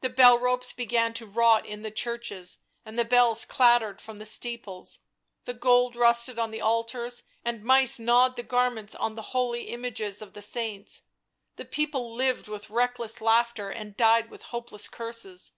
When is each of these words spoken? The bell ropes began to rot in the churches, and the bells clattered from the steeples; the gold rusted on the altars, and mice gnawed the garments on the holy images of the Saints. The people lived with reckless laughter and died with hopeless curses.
The 0.00 0.08
bell 0.08 0.38
ropes 0.38 0.72
began 0.72 1.12
to 1.14 1.26
rot 1.26 1.66
in 1.66 1.82
the 1.82 1.90
churches, 1.90 2.58
and 2.84 2.96
the 2.96 3.04
bells 3.04 3.44
clattered 3.44 4.00
from 4.00 4.18
the 4.18 4.24
steeples; 4.24 5.00
the 5.44 5.54
gold 5.54 5.96
rusted 5.96 6.38
on 6.38 6.52
the 6.52 6.60
altars, 6.60 7.24
and 7.44 7.64
mice 7.64 7.98
gnawed 7.98 8.36
the 8.36 8.44
garments 8.44 8.94
on 8.94 9.16
the 9.16 9.22
holy 9.34 9.64
images 9.64 10.22
of 10.22 10.34
the 10.34 10.40
Saints. 10.42 11.02
The 11.56 11.64
people 11.64 12.14
lived 12.14 12.46
with 12.46 12.70
reckless 12.70 13.20
laughter 13.20 13.70
and 13.70 13.96
died 13.96 14.30
with 14.30 14.42
hopeless 14.54 14.86
curses. 14.86 15.50